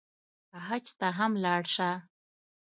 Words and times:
حج 0.67 0.85
ته 0.99 1.07
هم 1.17 1.31
لاړ 1.43 1.61
شه. 1.75 1.91